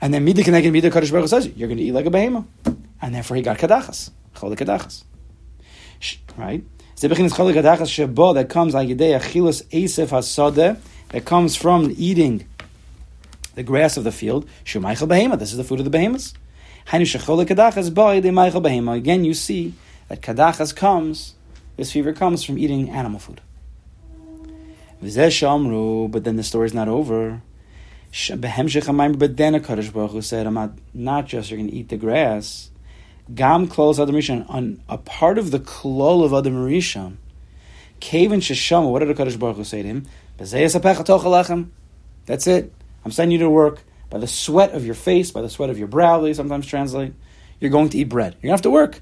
[0.00, 2.46] And then midah connected midah Kadosh Baruch says you're going to eat like a behema,
[3.02, 5.04] and therefore he got kadachas, chol kadachas,
[6.36, 6.64] right?
[6.96, 11.92] Zebechin is chol kadachas sheba that comes like yedei achilas esef hasadeh that comes from
[11.96, 12.46] eating
[13.54, 14.48] the grass of the field.
[14.64, 15.38] Shumaychel behema.
[15.38, 16.34] This is the food of the behemoths.
[16.92, 17.04] Again,
[19.24, 19.74] you see
[20.08, 21.34] that kadachas comes
[21.80, 23.40] This fever comes from eating animal food.
[25.00, 25.14] But
[26.24, 27.40] then the story's not over.
[28.12, 31.88] But then a Kadosh Baruch Hu said, I'm not, not just you're going to eat
[31.88, 32.70] the grass.
[33.32, 37.18] Gam klolos Adam Rishon, on a part of the klol of Adam Rishon,
[38.00, 40.06] Kevin Sheshama, what did the Kadosh Baruch Hu say to him?
[40.36, 40.52] That's
[42.46, 42.72] it.
[43.04, 45.78] I'm sending you to work by the sweat of your face, by the sweat of
[45.78, 47.14] your brow, they sometimes translate.
[47.60, 48.34] You're going to eat bread.
[48.34, 49.00] You're going to have to work.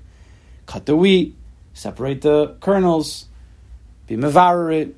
[0.67, 1.35] Cut the wheat,
[1.73, 3.25] separate the kernels,
[4.07, 4.95] be mevarer it,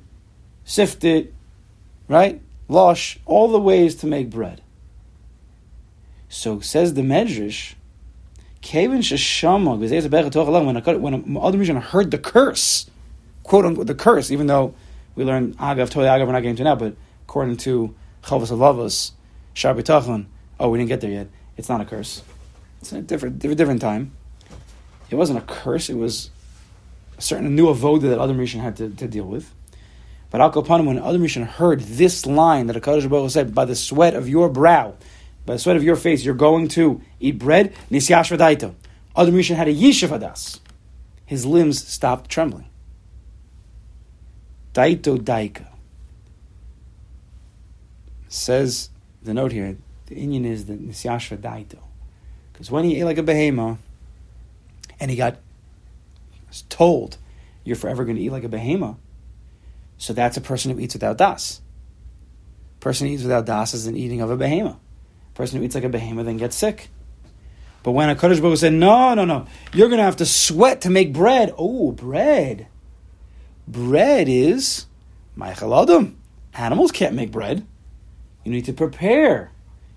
[0.65, 1.33] sift it,
[2.09, 2.41] right?
[2.71, 4.61] Lush, all the ways to make bread.
[6.29, 7.73] So says the Medrash,
[8.71, 9.01] when
[11.01, 12.89] when Adam heard the curse,
[13.43, 14.73] quote unquote the curse, even though
[15.15, 19.11] we learned Agav, Toy Agav, we're not getting to now, but according to Chovos HaLevavos,
[19.53, 19.75] Shar
[20.57, 21.27] oh, we didn't get there yet.
[21.57, 22.23] It's not a curse.
[22.79, 24.13] It's a different, different time.
[25.09, 26.29] It wasn't a curse, it was
[27.17, 29.53] a certain new avoda that Adam Rishon had to, to deal with.
[30.31, 33.75] But Al Kapanim, when Adam Rishon heard this line that HaKadosh Baruch said, by the
[33.75, 34.95] sweat of your brow,
[35.45, 38.31] by the sweat of your face, you're going to eat bread, Nisyash.
[38.31, 38.75] Adam
[39.35, 40.59] Rishon had a Yishav
[41.25, 42.69] His limbs stopped trembling.
[44.73, 45.67] Daito Daika.
[48.29, 48.89] Says
[49.21, 51.79] the note here, the inyan is the Nisyash Daito.
[52.53, 53.79] Because when he ate like a behemoth,
[54.97, 55.37] and he got
[56.69, 57.17] told,
[57.65, 58.95] you're forever going to eat like a behemoth,
[60.01, 61.61] so that's a person who eats without das.
[62.79, 64.77] Person who eats without das is an eating of a behemoth.
[65.35, 66.89] Person who eats like a behemoth then gets sick.
[67.83, 70.81] But when a Kadosh Baruch said, no, no, no, you're going to have to sweat
[70.81, 71.53] to make bread.
[71.55, 72.65] Oh, bread.
[73.67, 74.87] Bread is
[75.39, 76.17] Adam.
[76.55, 77.63] Animals can't make bread.
[78.43, 79.51] You need to prepare.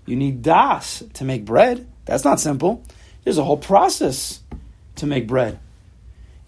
[0.05, 1.91] You need das to make bread.
[2.05, 2.83] That's not simple.
[3.23, 4.43] There's a whole process
[4.97, 5.59] to make bread.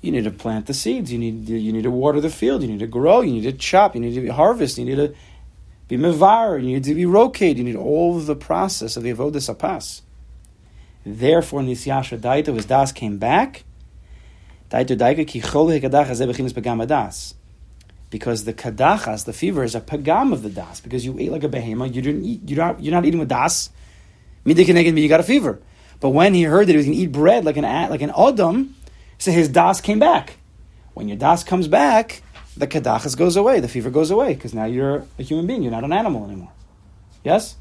[0.02, 1.12] You need to plant the seeds.
[1.12, 2.62] You need you need to water the field.
[2.62, 3.22] You need to grow.
[3.22, 3.96] You need to chop.
[3.96, 4.78] You need to harvest.
[4.78, 5.14] You need to
[5.88, 6.62] be mevar.
[6.62, 7.42] You need to be roked.
[7.42, 10.02] You need all the process of the avodah sapas.
[11.06, 13.64] Therefore, Nisyasha Daito, his das came back.
[14.70, 17.34] Daito Daika ki chol hekadach.
[18.10, 20.80] Because the kadachas, the fever, is a pagam of the das.
[20.80, 22.42] Because you ate like a behemoth, you didn't eat.
[22.46, 22.82] You're not.
[22.82, 23.70] You're not eating with das.
[24.46, 25.60] Midikanegin, you got a fever.
[26.00, 28.12] But when he heard that he was going to eat bread like an like an
[28.16, 28.76] adam,
[29.18, 30.38] so his das came back.
[30.94, 32.22] When your das comes back,
[32.56, 35.72] the kadachas goes away, the fever goes away, because now you're a human being, you're
[35.72, 36.52] not an animal anymore.
[37.24, 37.56] Yes?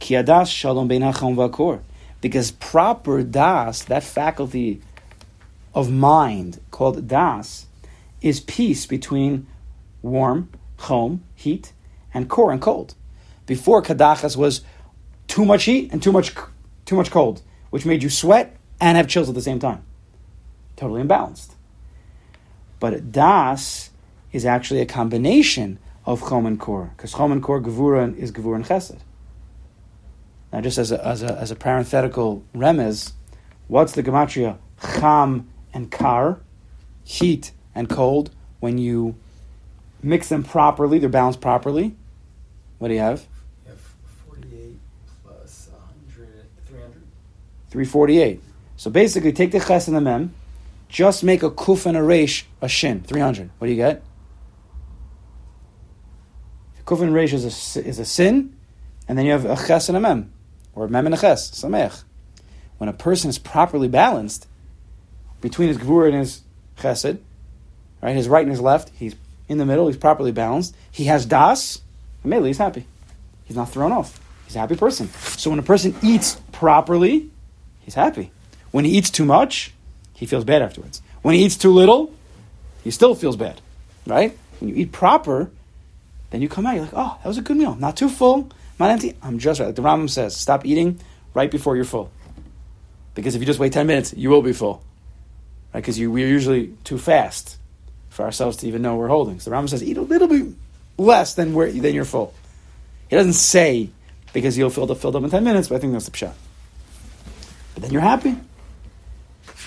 [0.00, 1.80] Kiadas shalom beinachom vakor.
[2.20, 4.80] Because proper das, that faculty
[5.74, 7.66] of mind called das,
[8.22, 9.46] is peace between
[10.00, 11.72] warm, chom, heat,
[12.14, 12.94] and core and cold.
[13.44, 14.62] Before kadachas was
[15.26, 16.34] too much heat and too much
[16.86, 19.84] too much cold, which made you sweat and have chills at the same time
[20.76, 21.54] totally imbalanced.
[22.80, 23.90] But das
[24.32, 28.56] is actually a combination of chom and kor, because chom and kor, gevura is gevura
[28.56, 28.98] and chesed.
[30.52, 33.12] Now, just as a, as a, as a parenthetical remez,
[33.66, 34.58] what's the gematria
[35.00, 36.40] cham and kar,
[37.02, 39.16] heat and cold, when you
[40.02, 41.96] mix them properly, they're balanced properly?
[42.78, 43.26] What do you have?
[43.64, 43.80] You have
[44.28, 44.78] 48
[45.24, 45.68] plus
[46.16, 47.02] 100, 300.
[47.70, 48.40] 348.
[48.76, 50.34] So basically, take the ches and the mem,
[50.88, 53.50] just make a kuf and a resh, a shin, 300.
[53.58, 54.02] What do you get?
[56.86, 58.54] Kuf and resh is a, is a sin,
[59.08, 60.32] and then you have a ches and a mem,
[60.74, 62.04] or a mem and a ches, samech.
[62.78, 64.46] When a person is properly balanced
[65.40, 66.42] between his gvur and his
[66.78, 67.18] chesed,
[68.02, 69.14] right, his right and his left, he's
[69.48, 71.80] in the middle, he's properly balanced, he has das,
[72.22, 72.86] immediately he's happy.
[73.44, 74.20] He's not thrown off.
[74.46, 75.08] He's a happy person.
[75.08, 77.30] So when a person eats properly,
[77.80, 78.30] he's happy.
[78.70, 79.73] When he eats too much,
[80.14, 81.02] he feels bad afterwards.
[81.22, 82.12] When he eats too little,
[82.82, 83.60] he still feels bad,
[84.06, 84.36] right?
[84.60, 85.50] When you eat proper,
[86.30, 87.74] then you come out, you're like, oh, that was a good meal.
[87.74, 89.14] Not too full, not empty.
[89.22, 89.66] I'm just right.
[89.66, 91.00] Like the Rambam says, stop eating
[91.32, 92.10] right before you're full.
[93.14, 94.82] Because if you just wait 10 minutes, you will be full.
[95.72, 95.80] Right?
[95.80, 97.58] Because we're usually too fast
[98.08, 99.40] for ourselves to even know we're holding.
[99.40, 100.46] So the Rambam says, eat a little bit
[100.98, 102.34] less than, where, than you're full.
[103.08, 103.90] He doesn't say
[104.32, 106.34] because you'll fill up, filled up in 10 minutes, but I think that's the pshat.
[107.74, 108.36] But then you're happy.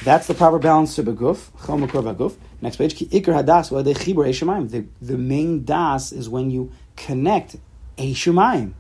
[0.04, 1.52] That's the proper balance to beguf.
[1.60, 2.96] Chom Next page.
[3.00, 7.58] Ikar hadas The the main das is when you connect
[7.98, 8.74] eshemayim.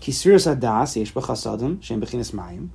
[0.00, 1.12] Kisvirus hadas yesh
[1.82, 2.70] shem mayim.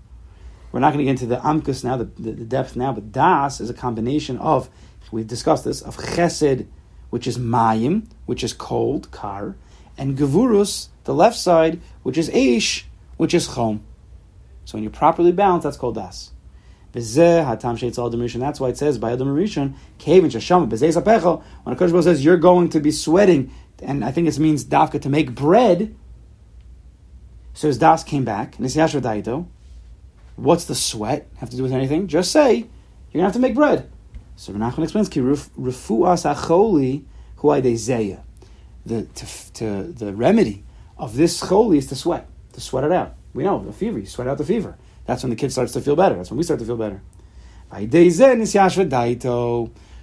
[0.72, 3.12] We're not going to get into the amkus now, the, the, the, depth now, but
[3.12, 4.70] das is a combination of
[5.12, 6.66] we've discussed this of chesed,
[7.10, 9.58] which is mayim, which is cold, kar,
[9.98, 12.84] and gevurus, the left side, which is eish,
[13.18, 13.82] which is chom.
[14.64, 16.31] So when you're properly balanced, that's called das.
[16.94, 17.16] That's
[18.60, 19.74] why it says by adam rishon.
[21.64, 23.52] When a Baruch says you're going to be sweating,
[23.82, 25.96] and I think it means dafka to make bread.
[27.54, 28.56] So his das came back.
[30.36, 32.08] What's the sweat have to do with anything?
[32.08, 32.68] Just say you're
[33.14, 33.90] gonna have to make bread.
[34.36, 37.04] So Menachem explains refuas acholi
[37.38, 38.22] huaydezeya.
[38.86, 40.64] The to, to the remedy
[40.98, 43.16] of this choli is to sweat, to sweat it out.
[43.34, 44.78] We know the fever, you sweat out the fever.
[45.12, 46.16] That's when the kid starts to feel better.
[46.16, 47.02] That's when we start to feel better.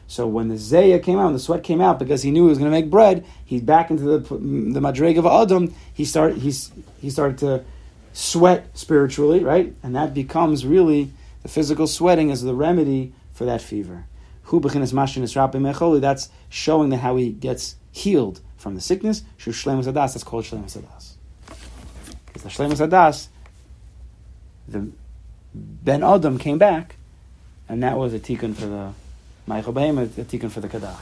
[0.07, 2.51] So when the zaya came out, when the sweat came out, because he knew he
[2.51, 5.75] was going to make bread, he's back into the the madreg of Adam.
[5.94, 7.64] He started he's he started to
[8.12, 9.75] sweat spiritually, right?
[9.83, 11.11] And that becomes really
[11.42, 14.05] the physical sweating as the remedy for that fever.
[14.53, 19.23] That's showing that how he gets healed from the sickness.
[19.42, 19.64] That's
[20.23, 21.16] called shlemus adas.
[22.27, 23.29] Because the shlemus adas
[24.68, 24.88] the
[25.54, 26.96] Ben Adam came back,
[27.68, 28.92] and that was a tikkun for the
[29.48, 30.96] Meichel Behem, a tikkun for the Kadachas.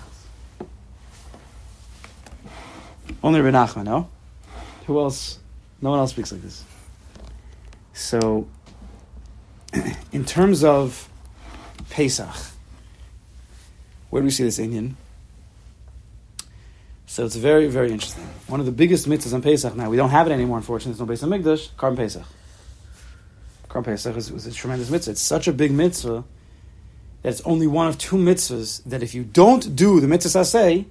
[3.22, 4.08] Only Ben Nachman, no?
[4.86, 5.38] Who else?
[5.80, 6.64] No one else speaks like this.
[7.92, 8.46] So,
[10.12, 11.08] in terms of
[11.90, 12.34] Pesach,
[14.10, 14.94] where do we see this inyan?
[17.06, 18.24] So it's very, very interesting.
[18.46, 21.22] One of the biggest mitzvahs on Pesach now, we don't have it anymore, unfortunately, there's
[21.22, 22.26] no Pesach Hamikdash, Korban Pesach.
[23.76, 25.12] Korban Pesach is, is a tremendous mitzvah.
[25.12, 26.24] It's such a big mitzvah
[27.22, 30.86] that it's only one of two mitzvahs that if you don't do the mitzvah say,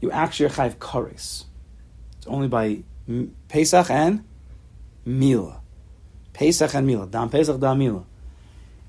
[0.00, 1.44] you actually are chayv kares.
[2.18, 2.82] It's only by
[3.48, 4.24] Pesach and
[5.04, 5.60] Mila.
[6.32, 7.06] Pesach and Mila.
[7.06, 8.04] Dam Pesach, Dam Mila.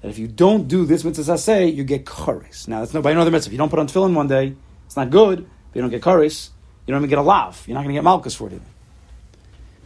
[0.01, 2.67] That if you don't do this mitzvah say, you get kares.
[2.67, 3.49] Now, that's no by another mitzvah.
[3.49, 4.55] If you don't put on tefillin one day,
[4.87, 6.49] it's not good, but you don't get kares.
[6.87, 7.63] You don't even get a lav.
[7.67, 8.53] You're not going to get malkus for it.
[8.53, 8.65] either.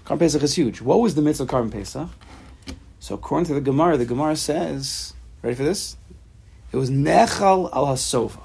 [0.06, 0.82] Korban Pesach is huge.
[0.82, 2.10] What was the mitzvah of Korban Pesach?
[3.08, 5.96] So according to the Gemara, the Gemara says, ready for this?
[6.74, 8.36] It was nechal al hasova.
[8.36, 8.41] Know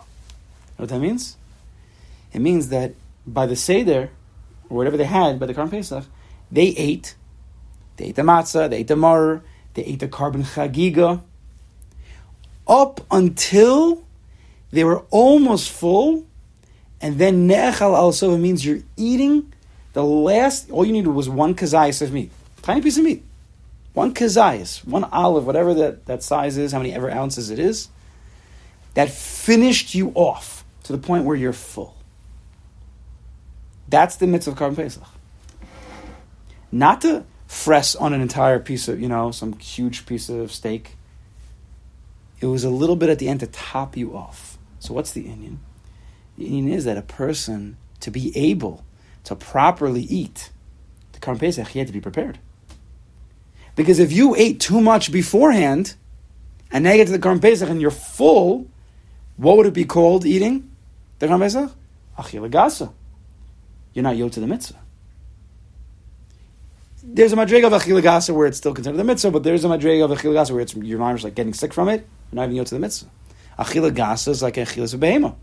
[0.76, 1.36] what that means?
[2.32, 2.94] It means that
[3.26, 4.10] by the seder
[4.70, 6.04] or whatever they had by the Korban Pesach,
[6.52, 7.16] they ate.
[7.96, 9.42] They ate the matzah, they ate the mar,
[9.74, 11.20] they ate the korban chagiga,
[12.68, 14.04] up until
[14.70, 16.24] they were almost full,
[17.00, 19.52] and then nechal al sova means you're eating
[19.92, 20.70] the last.
[20.70, 22.30] All you needed was one kazayas of meat,
[22.62, 23.24] tiny piece of meat
[23.94, 27.88] one kazayas, one olive, whatever that, that size is, how many ever ounces it is,
[28.94, 31.94] that finished you off to the point where you're full.
[33.88, 35.02] That's the mitzvah of Korban Pesach.
[36.70, 40.96] Not to fress on an entire piece of, you know, some huge piece of steak.
[42.40, 44.56] It was a little bit at the end to top you off.
[44.80, 45.58] So what's the inyan?
[46.38, 48.84] The inyan is that a person, to be able
[49.24, 50.50] to properly eat
[51.12, 52.38] the Korban Pesach, he had to be prepared.
[53.74, 55.94] Because if you ate too much beforehand,
[56.70, 58.66] and now you get to the Korban Pesach and you're full,
[59.36, 60.70] what would it be called eating
[61.18, 61.72] the Korban Pesach?
[62.18, 62.92] Achil Gasa.
[63.94, 64.78] You're not to the mitzvah.
[67.04, 69.68] There's a madrega of Achil Gasa where it's still considered the mitzvah, but there's a
[69.68, 72.36] madrega of Achil Gasa where it's, your mind is like getting sick from it, you're
[72.36, 73.10] not even to the mitzvah.
[73.58, 75.34] Achil Gasa is like Achillas of Behema.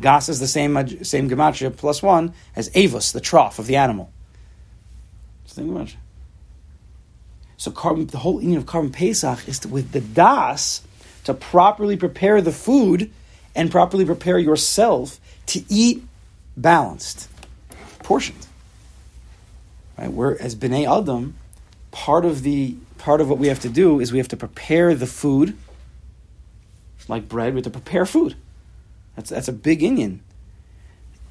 [0.00, 4.12] Gas is the same same gematria plus one as avos, the trough of the animal.
[5.46, 5.96] Same gematria.
[7.58, 10.80] So korban, the whole inyan of Korban Pesach is to, with the das
[11.24, 13.10] to properly prepare the food
[13.54, 16.04] and properly prepare yourself to eat
[16.56, 17.28] balanced,
[18.04, 18.46] portioned.
[19.98, 20.10] Right?
[20.10, 21.34] We're as bnei adam,
[21.90, 24.94] part of the part of what we have to do is we have to prepare
[24.94, 25.56] the food,
[27.08, 27.54] like bread.
[27.54, 28.36] We have to prepare food.
[29.16, 30.20] That's that's a big inyan.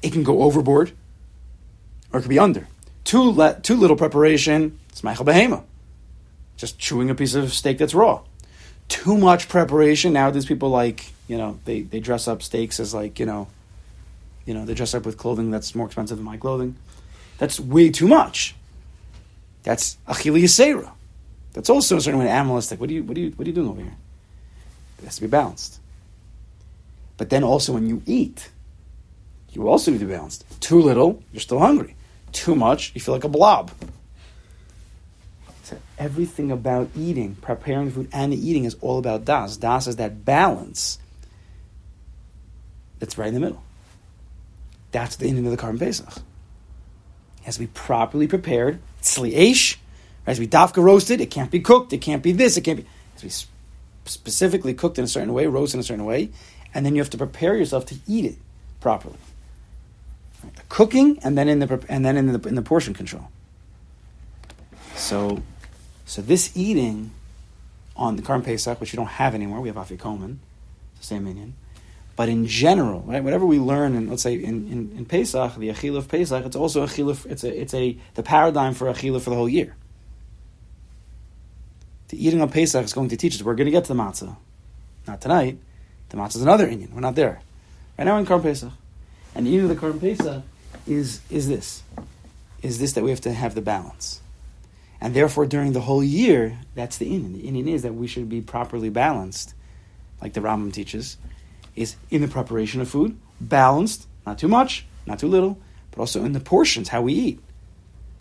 [0.02, 0.92] It can go overboard,
[2.12, 2.68] or it could be under.
[3.04, 4.78] Too too little preparation.
[4.90, 5.64] It's Meichel Behema
[6.58, 8.20] just chewing a piece of steak that's raw.
[8.88, 10.12] Too much preparation.
[10.12, 13.48] Now these people like, you know, they, they dress up steaks as like, you know,
[14.44, 16.76] you know, they dress up with clothing that's more expensive than my clothing.
[17.38, 18.54] That's way too much.
[19.62, 20.90] That's achili yisera.
[21.52, 22.80] That's also a certain way animalistic.
[22.80, 23.96] What are you what are you what are you doing over here?
[24.98, 25.80] It has to be balanced.
[27.16, 28.50] But then also when you eat,
[29.52, 30.44] you also need to be balanced.
[30.60, 31.94] Too little, you're still hungry.
[32.32, 33.70] Too much, you feel like a blob.
[35.98, 39.56] Everything about eating, preparing food and the eating is all about das.
[39.56, 40.98] Das is that balance
[42.98, 43.62] that's right in the middle.
[44.90, 46.08] That's the ending of the Korban Pesach.
[46.08, 48.80] It has to be properly prepared.
[49.02, 49.78] Tzli Eish, it
[50.26, 51.20] has to be dafka roasted.
[51.20, 51.92] It can't be cooked.
[51.92, 52.56] It can't be this.
[52.56, 52.82] It can't be.
[52.82, 53.52] It has to be
[54.06, 56.30] specifically cooked in a certain way, roasted in a certain way,
[56.74, 58.36] and then you have to prepare yourself to eat it
[58.80, 59.16] properly.
[60.42, 60.54] Right.
[60.54, 63.28] The cooking, and then in the and then in the in the portion control.
[64.94, 65.42] So
[66.08, 67.10] so this eating
[67.94, 69.60] on the Korban Pesach, which we don't have anymore.
[69.60, 70.38] We have Afikomen,
[70.98, 71.52] the same inyan.
[72.16, 75.68] But in general, right, whatever we learn, in, let's say in, in, in Pesach, the
[75.68, 79.28] Achil of Pesach, it's also Achil, it's a, it's a, the paradigm for Achil for
[79.28, 79.76] the whole year.
[82.08, 83.42] The eating of Pesach is going to teach us.
[83.42, 84.34] We're going to get to the matzah.
[85.06, 85.58] Not tonight.
[86.08, 86.92] The matzah is another inyan.
[86.92, 87.42] We're not there.
[87.98, 88.72] Right now in Korban Pesach.
[89.34, 90.42] And the eating of the Korban Pesach
[90.86, 91.82] is, is this.
[92.62, 94.22] Is this that we have to have the balance.
[95.00, 97.34] And therefore, during the whole year, that's the inyan.
[97.34, 99.54] The inyan is that we should be properly balanced,
[100.20, 101.16] like the Rambam teaches,
[101.76, 105.58] is in the preparation of food, balanced, not too much, not too little,
[105.92, 107.40] but also in the portions, how we eat.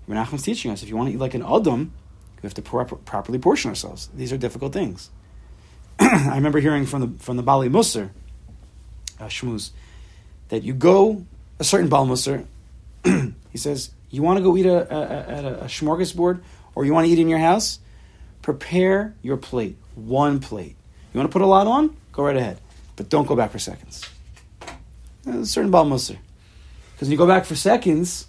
[0.07, 1.91] Menachem's teaching us if you want to eat like an Adam,
[2.37, 4.09] we have to pro- properly portion ourselves.
[4.15, 5.09] These are difficult things.
[5.99, 8.11] I remember hearing from the from the Bali Musar,
[9.19, 9.71] uh, Shmuz,
[10.49, 11.25] that you go
[11.59, 12.45] a certain Bali Musar,
[13.51, 16.41] he says you want to go eat a, a, a, a smorgasbord
[16.77, 17.79] or you want to eat in your house,
[18.43, 20.75] prepare your plate, one plate.
[21.11, 21.97] You want to put a lot on?
[22.11, 22.61] Go right ahead,
[22.95, 24.07] but don't go back for seconds.
[25.25, 26.17] Uh, a certain Musar,
[26.91, 28.27] because when you go back for seconds,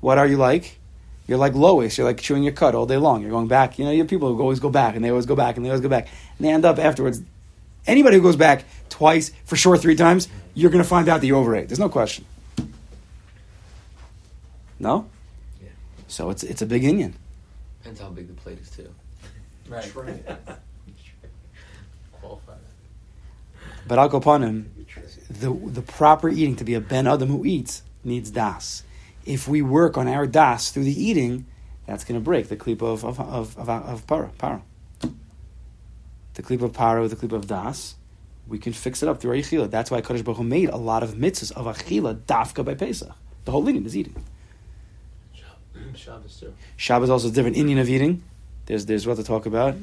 [0.00, 0.80] what are you like?
[1.28, 1.96] You're like Lois.
[1.96, 3.22] You're like chewing your cud all day long.
[3.22, 3.78] You're going back.
[3.78, 5.64] You know, you have people who always go back and they always go back and
[5.64, 6.08] they always go back.
[6.38, 7.22] And they end up afterwards.
[7.86, 11.26] Anybody who goes back twice, for sure three times, you're going to find out that
[11.28, 11.68] you overate.
[11.68, 12.24] There's no question.
[14.80, 15.08] No?
[15.62, 15.68] Yeah.
[16.08, 17.14] So it's, it's a big inyan.
[17.86, 18.92] Depends how big the plate is too.
[19.68, 19.84] Right.
[22.20, 22.54] Qualify
[23.86, 24.64] But Al Kopanim,
[25.30, 28.82] the, the proper eating to be a Ben Adam who eats needs das.
[29.24, 31.46] If we work on our das through the eating,
[31.86, 34.62] that's going to break the clip of, of, of, of, of para, para.
[36.34, 37.94] The clip of para, the clip of das,
[38.48, 39.70] we can fix it up through our Achila.
[39.70, 43.12] That's why Kadosh Baruch Hu made a lot of mitzvahs of Achila dafka by Pesach.
[43.44, 44.24] The whole inyan is eating.
[45.96, 46.54] Shabbos too.
[46.76, 48.22] Shabbos is also a different inyan of eating.
[48.66, 49.76] There's there's what to talk about,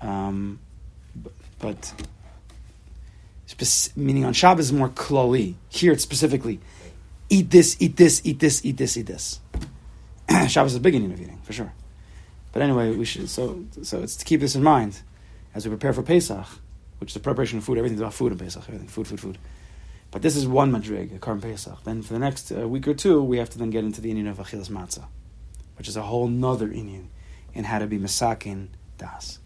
[0.00, 0.58] um,
[1.20, 1.92] b- but
[3.46, 5.54] spec- meaning on Shabbos is more klali.
[5.68, 6.60] Here it's specifically
[7.30, 9.40] eat this, eat this, eat this, eat this, eat this.
[10.48, 11.72] Shabbos is a big inyan of eating for sure.
[12.52, 15.00] But anyway, we should so so it's to keep this in mind
[15.54, 16.46] as we prepare for Pesach,
[16.98, 17.78] which is the preparation of food.
[17.78, 18.64] Everything's about food in Pesach.
[18.66, 19.38] Everything food, food, food.
[20.10, 21.84] But this is one madrig, a Korban Pesach.
[21.84, 24.12] Then for the next uh, week or two, we have to then get into the
[24.12, 25.04] inyan of Achilas Matzah
[25.80, 27.06] which is a whole nother inyan
[27.54, 28.68] in how to be Masakin
[28.98, 29.38] Das.